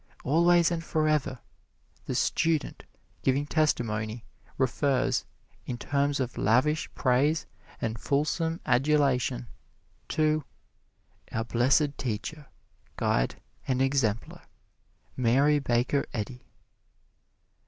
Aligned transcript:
Always 0.23 0.71
and 0.71 0.83
forever, 0.83 1.37
the 2.07 2.15
"student" 2.15 2.85
giving 3.21 3.45
testimony 3.45 4.25
refers, 4.57 5.25
in 5.67 5.77
terms 5.77 6.19
of 6.19 6.39
lavish 6.39 6.91
praise 6.95 7.45
and 7.79 7.99
fulsome 7.99 8.59
adulation, 8.65 9.45
to 10.07 10.43
"Our 11.31 11.43
Blessed 11.43 11.99
Teacher, 11.99 12.47
Guide 12.97 13.35
and 13.67 13.79
Exemplar, 13.79 14.41
Mary 15.15 15.59
Baker 15.59 16.07
Eddy." 16.15 16.47